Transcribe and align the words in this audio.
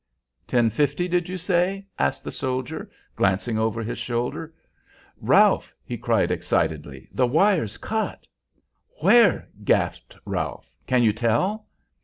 "Ten 0.47 0.71
fifty, 0.71 1.07
did 1.07 1.29
you 1.29 1.37
say?" 1.37 1.85
asked 1.99 2.23
the 2.23 2.31
soldier, 2.31 2.89
glancing 3.15 3.59
over 3.59 3.83
his 3.83 3.99
shoulder. 3.99 4.51
"Ralph!" 5.21 5.75
he 5.85 5.95
cried, 5.95 6.31
excitedly, 6.31 7.07
"the 7.13 7.27
wire's 7.27 7.77
cut!" 7.77 8.25
"Where?" 9.01 9.47
gasped 9.63 10.17
Ralph. 10.25 10.67
"Can 10.87 11.03
you 11.03 11.11
tell?" 11.13 11.67